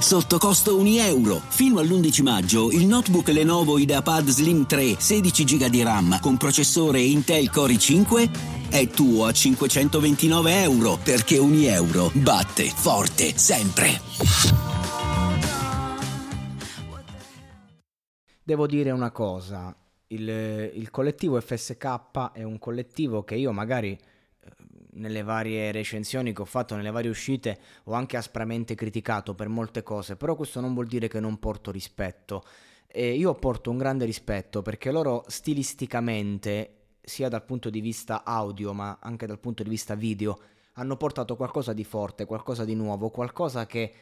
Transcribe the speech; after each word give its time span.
Sotto 0.00 0.38
costo 0.38 0.78
1 0.78 0.88
euro. 1.02 1.40
Fino 1.48 1.80
all'11 1.80 2.22
maggio 2.22 2.70
il 2.70 2.86
notebook 2.86 3.28
Lenovo 3.28 3.78
IdeaPad 3.78 4.28
Slim 4.28 4.64
3 4.64 4.94
16 4.98 5.44
GB 5.44 5.64
di 5.66 5.82
RAM 5.82 6.20
con 6.20 6.36
processore 6.36 7.00
Intel 7.00 7.50
Core 7.50 7.74
i5 7.74 8.70
è 8.70 8.86
tuo 8.88 9.26
a 9.26 9.32
529 9.32 10.62
euro 10.62 10.98
perché 11.02 11.36
1 11.36 11.54
euro 11.62 12.10
batte 12.14 12.64
forte 12.64 13.36
sempre. 13.36 14.00
Devo 18.42 18.66
dire 18.66 18.92
una 18.92 19.10
cosa, 19.10 19.76
il, 20.06 20.28
il 20.28 20.90
collettivo 20.90 21.38
FSK 21.40 22.32
è 22.32 22.42
un 22.44 22.58
collettivo 22.58 23.24
che 23.24 23.34
io 23.34 23.52
magari 23.52 23.98
nelle 24.98 25.22
varie 25.22 25.72
recensioni 25.72 26.32
che 26.32 26.42
ho 26.42 26.44
fatto, 26.44 26.76
nelle 26.76 26.90
varie 26.90 27.10
uscite, 27.10 27.58
ho 27.84 27.92
anche 27.92 28.16
aspramente 28.16 28.74
criticato 28.74 29.34
per 29.34 29.48
molte 29.48 29.82
cose, 29.82 30.16
però 30.16 30.34
questo 30.34 30.60
non 30.60 30.74
vuol 30.74 30.86
dire 30.86 31.08
che 31.08 31.20
non 31.20 31.38
porto 31.38 31.70
rispetto. 31.70 32.44
E 32.86 33.12
io 33.12 33.34
porto 33.34 33.70
un 33.70 33.78
grande 33.78 34.04
rispetto 34.04 34.62
perché 34.62 34.90
loro 34.90 35.24
stilisticamente, 35.26 36.74
sia 37.00 37.28
dal 37.28 37.44
punto 37.44 37.70
di 37.70 37.80
vista 37.80 38.24
audio 38.24 38.72
ma 38.72 38.98
anche 39.00 39.26
dal 39.26 39.38
punto 39.38 39.62
di 39.62 39.70
vista 39.70 39.94
video, 39.94 40.38
hanno 40.74 40.96
portato 40.96 41.36
qualcosa 41.36 41.72
di 41.72 41.84
forte, 41.84 42.24
qualcosa 42.24 42.64
di 42.64 42.74
nuovo, 42.74 43.10
qualcosa 43.10 43.66
che 43.66 43.92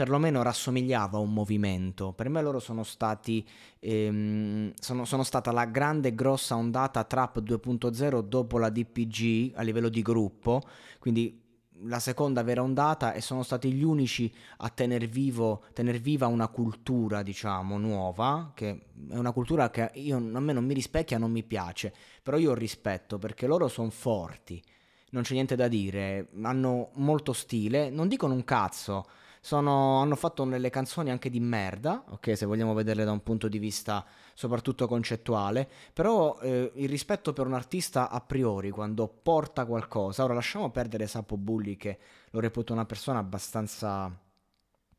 perlomeno 0.00 0.40
rassomigliava 0.40 1.18
a 1.18 1.20
un 1.20 1.30
movimento. 1.34 2.12
Per 2.12 2.30
me 2.30 2.40
loro 2.40 2.58
sono 2.58 2.84
stati 2.84 3.46
ehm, 3.80 4.72
sono, 4.80 5.04
sono, 5.04 5.22
stata 5.22 5.52
la 5.52 5.66
grande 5.66 6.14
grossa 6.14 6.56
ondata 6.56 7.04
trap 7.04 7.42
2.0 7.42 8.20
dopo 8.20 8.56
la 8.56 8.70
DPG 8.70 9.52
a 9.56 9.60
livello 9.60 9.90
di 9.90 10.00
gruppo, 10.00 10.62
quindi 10.98 11.38
la 11.82 11.98
seconda 11.98 12.42
vera 12.42 12.62
ondata 12.62 13.12
e 13.12 13.20
sono 13.20 13.42
stati 13.42 13.70
gli 13.72 13.82
unici 13.82 14.32
a 14.58 14.70
tener, 14.70 15.06
vivo, 15.06 15.64
tener 15.74 15.98
viva 15.98 16.26
una 16.28 16.48
cultura, 16.48 17.22
diciamo, 17.22 17.76
nuova, 17.76 18.52
che 18.54 18.86
è 19.06 19.18
una 19.18 19.32
cultura 19.32 19.68
che 19.68 19.90
io, 19.96 20.16
a 20.16 20.40
me 20.40 20.54
non 20.54 20.64
mi 20.64 20.72
rispecchia, 20.72 21.18
non 21.18 21.30
mi 21.30 21.42
piace, 21.42 21.92
però 22.22 22.38
io 22.38 22.54
rispetto 22.54 23.18
perché 23.18 23.46
loro 23.46 23.68
sono 23.68 23.90
forti, 23.90 24.62
non 25.10 25.24
c'è 25.24 25.34
niente 25.34 25.56
da 25.56 25.68
dire, 25.68 26.30
hanno 26.40 26.88
molto 26.94 27.34
stile, 27.34 27.90
non 27.90 28.08
dicono 28.08 28.32
un 28.32 28.44
cazzo, 28.44 29.04
sono, 29.40 30.00
hanno 30.00 30.16
fatto 30.16 30.44
delle 30.44 30.68
canzoni 30.68 31.10
anche 31.10 31.30
di 31.30 31.40
merda, 31.40 32.04
ok, 32.08 32.36
se 32.36 32.44
vogliamo 32.44 32.74
vederle 32.74 33.04
da 33.04 33.12
un 33.12 33.22
punto 33.22 33.48
di 33.48 33.58
vista 33.58 34.04
soprattutto 34.34 34.86
concettuale, 34.86 35.68
però 35.92 36.38
eh, 36.40 36.70
il 36.74 36.88
rispetto 36.88 37.32
per 37.32 37.46
un 37.46 37.54
artista 37.54 38.10
a 38.10 38.20
priori 38.20 38.70
quando 38.70 39.08
porta 39.08 39.64
qualcosa, 39.64 40.24
ora 40.24 40.34
lasciamo 40.34 40.70
perdere 40.70 41.06
Sapo 41.06 41.38
Bulli 41.38 41.76
che 41.76 41.98
lo 42.30 42.40
reputo 42.40 42.72
una 42.72 42.84
persona 42.84 43.18
abbastanza 43.18 44.14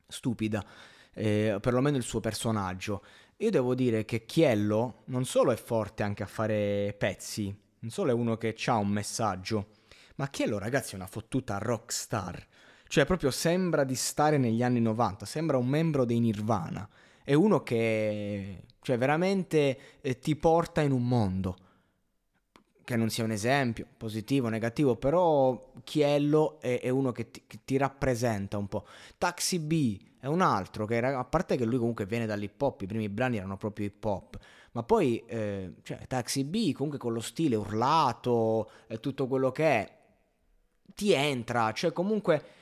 stupida, 0.08 0.66
eh, 1.14 1.58
perlomeno 1.62 1.98
il 1.98 2.04
suo 2.04 2.20
personaggio. 2.20 3.04
Io 3.38 3.50
devo 3.50 3.76
dire 3.76 4.06
che 4.06 4.26
Chiello 4.26 5.02
non 5.06 5.26
solo 5.26 5.52
è 5.52 5.56
forte 5.56 6.04
anche 6.04 6.24
a 6.24 6.28
fare 6.28 6.96
pezzi, 6.98 7.56
non 7.80 7.92
solo 7.92 8.12
è 8.12 8.14
uno 8.14 8.38
che 8.38 8.56
ha 8.66 8.76
un 8.76 8.90
messaggio, 8.90 9.70
ma 10.16 10.28
Chiello 10.30 10.58
ragazzi 10.58 10.94
è 10.94 10.96
una 10.96 11.08
fottuta 11.08 11.58
rockstar. 11.58 12.48
Cioè, 12.92 13.06
proprio 13.06 13.32
sembra 13.32 13.86
di 13.86 13.96
stare 13.96 14.38
negli 14.38 14.62
anni 14.62 14.82
90, 14.82 15.26
sembra 15.26 15.56
un 15.56 15.66
membro 15.66 16.04
dei 16.04 16.20
Nirvana. 16.20 16.86
È 17.24 17.34
uno 17.34 17.64
che, 17.64 18.64
cioè, 18.82 18.98
veramente 18.98 19.78
eh, 20.02 20.20
ti 20.20 20.36
porta 20.36 20.82
in 20.82 20.92
un 20.92 21.08
mondo. 21.08 21.56
Che 22.84 22.96
non 22.98 23.10
sia 23.10 23.24
un 23.24 23.32
esempio, 23.32 23.88
positivo 23.96 24.50
negativo, 24.50 24.98
però 24.98 25.72
Chiello 25.86 26.60
è, 26.60 26.82
è 26.82 26.90
uno 26.90 27.14
che 27.14 27.32
ti, 27.32 27.44
che 27.48 27.60
ti, 27.64 27.78
rappresenta 27.78 28.58
un 28.58 28.68
po'. 28.68 28.86
Taxi 29.18 29.60
B 29.60 29.98
è 30.20 30.28
un 30.28 30.42
altro, 30.42 30.86
che 30.86 30.98
a 30.98 31.24
parte 31.24 31.56
che 31.56 31.64
lui 31.64 31.78
comunque 31.78 32.06
viene 32.06 32.26
dall'hip 32.26 32.62
hop, 32.62 32.82
i 32.82 32.88
primi 32.88 33.08
brani 33.08 33.38
erano 33.38 33.56
proprio 33.56 33.86
hip 33.86 34.04
hop, 34.04 34.38
ma 34.74 34.84
poi, 34.84 35.24
eh, 35.28 35.76
cioè, 35.84 36.06
Taxi 36.08 36.44
B 36.44 36.74
comunque 36.74 37.00
con 37.00 37.14
lo 37.14 37.22
stile 37.22 37.56
urlato 37.56 38.70
e 38.88 39.00
tutto 39.00 39.28
quello 39.28 39.50
che 39.54 39.64
è, 39.64 39.98
ti 40.94 41.14
entra, 41.14 41.72
cioè 41.72 41.94
comunque 41.94 42.60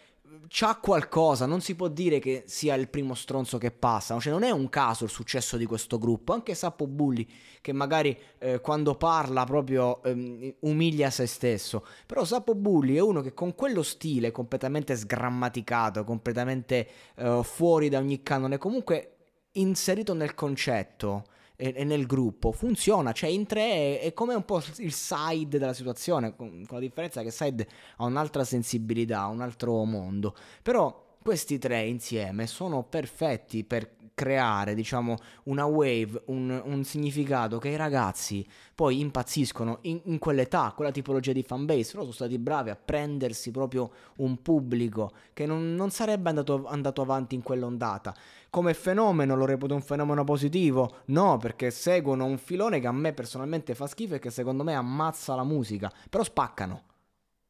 c'ha 0.48 0.78
qualcosa, 0.78 1.46
non 1.46 1.62
si 1.62 1.76
può 1.76 1.88
dire 1.88 2.20
che 2.20 2.44
sia 2.48 2.76
il 2.76 2.90
primo 2.90 3.14
stronzo 3.14 3.58
che 3.58 3.72
passa, 3.72 4.20
cioè 4.20 4.34
non 4.34 4.44
è 4.44 4.50
un 4.50 4.70
caso 4.70 5.04
il 5.04 5.10
successo 5.10 5.58
di 5.58 5.66
questo 5.66 5.98
gruppo, 5.98 6.34
anche 6.34 6.56
Sappo 6.56 6.88
Bulli 6.88 7.28
che 7.62 7.72
magari 7.72 8.18
eh, 8.40 8.60
quando 8.60 8.96
parla 8.96 9.44
proprio 9.44 10.02
eh, 10.04 10.56
umilia 10.62 11.10
se 11.10 11.28
stesso, 11.28 11.86
però 12.06 12.26
Sappo 12.26 12.56
Bulli 12.56 12.96
è 12.96 13.00
uno 13.00 13.22
che 13.22 13.34
con 13.34 13.56
quello 13.56 13.84
stile 13.84 14.32
completamente 14.32 14.96
sgrammaticato, 14.96 16.04
completamente 16.04 16.88
eh, 17.16 17.42
fuori 17.44 17.90
da 17.90 18.00
ogni 18.00 18.24
canone, 18.24 18.58
comunque 18.58 19.16
inserito 19.54 20.14
nel 20.14 20.34
concetto, 20.36 21.26
e, 21.62 21.84
nel 21.84 22.06
gruppo 22.06 22.54
funziona, 22.54 23.12
cioè 23.12 23.30
in 23.30 23.46
tre 23.46 24.00
è, 24.00 24.00
è, 24.00 24.14
come 24.14 24.34
un 24.34 24.46
po' 24.46 24.62
il 24.78 24.94
side 24.94 25.60
della 25.60 25.74
situazione, 25.74 26.34
con, 26.34 26.64
con 26.66 26.78
la 26.78 26.80
differenza 26.80 27.22
che 27.22 27.32
side 27.32 27.68
ha 27.98 28.06
un'altra 28.06 28.46
sensibilità, 28.46 29.26
un 29.26 29.42
altro 29.42 29.84
mondo, 29.84 30.34
però 30.64 31.18
questi 31.22 31.58
tre 31.58 31.86
insieme 31.86 32.48
sono 32.48 32.84
perfetti 32.84 33.66
per 33.66 33.98
creare, 34.20 34.76
diciamo, 34.76 35.16
una 35.44 35.64
wave, 35.64 36.24
un, 36.26 36.62
un 36.66 36.84
significato 36.84 37.58
che 37.58 37.70
i 37.70 37.78
ragazzi 37.78 38.46
poi 38.76 39.00
impazziscono 39.00 39.78
in, 39.84 40.02
in, 40.04 40.20
quell'età, 40.20 40.74
quella 40.76 40.92
tipologia 40.92 41.32
di 41.32 41.42
fanbase. 41.42 41.92
Loro 41.94 42.02
sono 42.02 42.12
stati 42.12 42.38
bravi 42.38 42.70
a 42.70 42.76
prendersi 42.76 43.50
proprio 43.52 43.90
un 44.18 44.42
pubblico 44.42 45.14
che 45.32 45.46
non, 45.46 45.74
non 45.74 45.90
sarebbe 45.92 46.28
andato, 46.28 46.66
andato, 46.68 47.02
avanti 47.02 47.36
in 47.36 47.44
quell'ondata. 47.44 48.14
Come 48.50 48.74
fenomeno 48.74 49.38
lo 49.38 49.46
reputo 49.46 49.74
un 49.74 49.82
fenomeno 49.82 50.26
positivo? 50.26 50.98
No, 51.06 51.38
perché 51.38 51.72
seguono 51.72 52.26
un 52.26 52.38
filone 52.38 52.82
che 52.82 52.88
a 52.88 52.92
me 52.92 53.14
personalmente 53.14 53.74
fa 53.74 53.88
schifo 53.88 54.16
e 54.16 54.20
che 54.20 54.32
secondo 54.32 54.66
me 54.66 54.76
ammazza 54.76 55.34
la 55.34 55.46
musica. 55.46 55.90
Però 56.10 56.26
spaccano. 56.26 56.84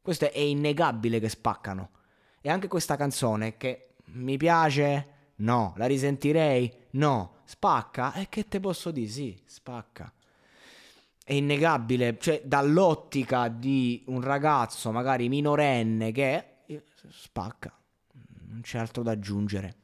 Questo 0.03 0.31
è 0.31 0.38
innegabile 0.38 1.19
che 1.19 1.30
spaccano. 1.30 1.90
E 2.41 2.50
anche 2.51 2.68
questa 2.68 2.96
canzone 2.96 3.57
che 3.57 3.96
mi 4.12 4.38
piace 4.38 5.18
No. 5.39 5.73
La 5.77 5.85
risentirei? 5.85 6.72
No. 6.91 7.35
Spacca? 7.44 8.13
E 8.13 8.27
che 8.29 8.47
te 8.47 8.59
posso 8.59 8.91
dire? 8.91 9.09
Sì, 9.09 9.41
spacca. 9.45 10.11
È 11.23 11.33
innegabile, 11.33 12.17
cioè 12.19 12.41
dall'ottica 12.44 13.50
di 13.50 14.03
un 14.07 14.22
ragazzo 14.22 14.91
magari 14.91 15.29
minorenne 15.29 16.11
che 16.11 16.45
spacca, 17.09 17.72
non 18.47 18.61
c'è 18.61 18.79
altro 18.79 19.03
da 19.03 19.11
aggiungere. 19.11 19.75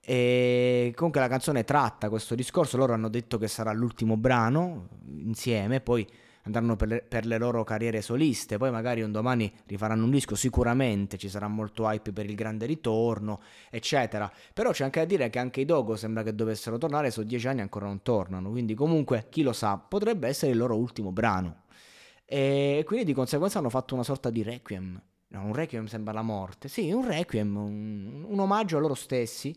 E 0.00 0.92
comunque 0.94 1.20
la 1.20 1.26
canzone 1.26 1.64
tratta 1.64 2.08
questo 2.08 2.36
discorso, 2.36 2.76
loro 2.76 2.92
hanno 2.92 3.08
detto 3.08 3.38
che 3.38 3.48
sarà 3.48 3.72
l'ultimo 3.72 4.16
brano 4.16 4.88
insieme, 5.08 5.80
poi 5.80 6.06
andranno 6.46 6.76
per 6.76 6.88
le, 6.88 7.04
per 7.06 7.26
le, 7.26 7.38
loro 7.38 7.64
carriere 7.64 8.00
soliste, 8.00 8.56
poi 8.56 8.70
magari 8.70 9.02
un 9.02 9.12
domani 9.12 9.52
rifaranno 9.66 10.04
un 10.04 10.10
disco, 10.10 10.34
sicuramente 10.34 11.18
ci 11.18 11.28
sarà 11.28 11.48
molto 11.48 11.88
hype 11.88 12.12
per 12.12 12.24
il 12.24 12.34
grande 12.34 12.66
ritorno, 12.66 13.40
eccetera. 13.70 14.30
Però 14.52 14.70
c'è 14.70 14.84
anche 14.84 15.00
da 15.00 15.06
dire 15.06 15.28
che 15.28 15.38
anche 15.38 15.60
i 15.60 15.64
Dogo 15.64 15.96
sembra 15.96 16.22
che 16.22 16.34
dovessero 16.34 16.78
tornare, 16.78 17.10
sono 17.10 17.26
dieci 17.26 17.46
anni 17.48 17.60
ancora 17.60 17.86
non 17.86 18.02
tornano, 18.02 18.50
quindi 18.50 18.74
comunque 18.74 19.26
chi 19.28 19.42
lo 19.42 19.52
sa, 19.52 19.76
potrebbe 19.76 20.28
essere 20.28 20.52
il 20.52 20.58
loro 20.58 20.76
ultimo 20.76 21.12
brano. 21.12 21.64
E 22.24 22.82
quindi 22.86 23.04
di 23.04 23.12
conseguenza 23.12 23.58
hanno 23.58 23.70
fatto 23.70 23.94
una 23.94 24.02
sorta 24.02 24.30
di 24.30 24.42
requiem. 24.42 25.00
No, 25.28 25.44
un 25.44 25.54
requiem 25.54 25.86
sembra 25.86 26.12
la 26.12 26.22
morte. 26.22 26.68
Sì, 26.68 26.90
un 26.92 27.06
requiem, 27.06 27.56
un, 27.56 28.24
un 28.26 28.38
omaggio 28.40 28.76
a 28.76 28.80
loro 28.80 28.94
stessi 28.94 29.54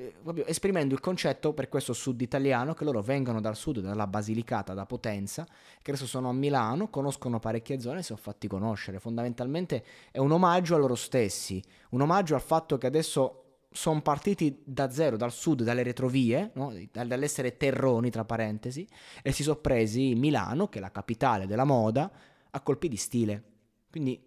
eh, 0.00 0.14
proprio 0.22 0.46
esprimendo 0.46 0.94
il 0.94 1.00
concetto 1.00 1.52
per 1.52 1.68
questo 1.68 1.92
sud 1.92 2.20
italiano 2.22 2.72
che 2.72 2.84
loro 2.84 3.02
vengono 3.02 3.40
dal 3.40 3.54
sud, 3.54 3.80
dalla 3.80 4.06
Basilicata, 4.06 4.72
da 4.72 4.86
Potenza, 4.86 5.46
che 5.82 5.90
adesso 5.90 6.06
sono 6.06 6.30
a 6.30 6.32
Milano, 6.32 6.88
conoscono 6.88 7.38
parecchie 7.38 7.80
zone 7.80 7.98
e 7.98 8.00
si 8.00 8.08
sono 8.08 8.20
fatti 8.20 8.48
conoscere. 8.48 8.98
Fondamentalmente 8.98 9.84
è 10.10 10.18
un 10.18 10.30
omaggio 10.30 10.74
a 10.74 10.78
loro 10.78 10.94
stessi, 10.94 11.62
un 11.90 12.00
omaggio 12.00 12.34
al 12.34 12.40
fatto 12.40 12.78
che 12.78 12.86
adesso 12.86 13.36
sono 13.70 14.00
partiti 14.00 14.62
da 14.64 14.90
zero, 14.90 15.16
dal 15.16 15.32
sud, 15.32 15.62
dalle 15.62 15.82
retrovie, 15.82 16.50
no? 16.54 16.72
dall'essere 16.90 17.56
terroni, 17.56 18.10
tra 18.10 18.24
parentesi, 18.24 18.88
e 19.22 19.32
si 19.32 19.42
sono 19.42 19.56
presi 19.56 20.14
Milano, 20.14 20.68
che 20.68 20.78
è 20.78 20.80
la 20.80 20.90
capitale 20.90 21.46
della 21.46 21.64
moda, 21.64 22.10
a 22.50 22.60
colpi 22.62 22.88
di 22.88 22.96
stile. 22.96 23.44
Quindi, 23.90 24.20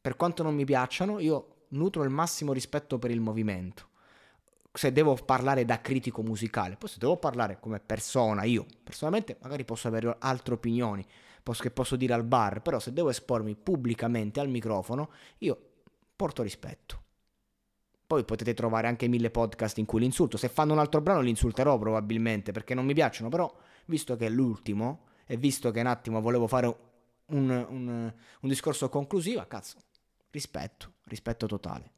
per 0.00 0.16
quanto 0.16 0.42
non 0.42 0.54
mi 0.54 0.64
piacciono, 0.64 1.20
io 1.20 1.66
nutro 1.68 2.02
il 2.02 2.10
massimo 2.10 2.52
rispetto 2.52 2.98
per 2.98 3.10
il 3.10 3.20
movimento. 3.20 3.94
Se 4.76 4.92
devo 4.92 5.14
parlare 5.14 5.64
da 5.64 5.80
critico 5.80 6.22
musicale, 6.22 6.76
poi 6.76 6.88
se 6.88 6.98
devo 6.98 7.16
parlare 7.16 7.58
come 7.60 7.80
persona, 7.80 8.44
io 8.44 8.66
personalmente 8.84 9.38
magari 9.40 9.64
posso 9.64 9.88
avere 9.88 10.16
altre 10.18 10.54
opinioni 10.54 11.04
che 11.54 11.70
posso 11.70 11.94
dire 11.96 12.12
al 12.12 12.24
bar, 12.24 12.60
però 12.60 12.80
se 12.80 12.92
devo 12.92 13.08
espormi 13.08 13.54
pubblicamente 13.54 14.40
al 14.40 14.48
microfono, 14.48 15.10
io 15.38 15.56
porto 16.16 16.42
rispetto. 16.42 17.02
Poi 18.06 18.24
potete 18.24 18.54
trovare 18.54 18.88
anche 18.88 19.08
mille 19.08 19.30
podcast 19.30 19.78
in 19.78 19.84
cui 19.84 20.00
l'insulto. 20.00 20.36
Se 20.36 20.48
fanno 20.48 20.72
un 20.72 20.78
altro 20.78 21.00
brano 21.00 21.20
li 21.20 21.30
insulterò 21.30 21.78
probabilmente 21.78 22.52
perché 22.52 22.74
non 22.74 22.84
mi 22.84 22.94
piacciono, 22.94 23.28
però 23.28 23.52
visto 23.86 24.16
che 24.16 24.26
è 24.26 24.28
l'ultimo 24.28 25.06
e 25.24 25.36
visto 25.36 25.70
che 25.70 25.80
un 25.80 25.86
attimo 25.86 26.20
volevo 26.20 26.46
fare 26.46 26.66
un, 27.26 27.48
un, 27.50 28.12
un 28.40 28.48
discorso 28.48 28.88
conclusivo, 28.88 29.44
cazzo, 29.46 29.78
rispetto, 30.30 30.94
rispetto 31.04 31.46
totale. 31.46 31.95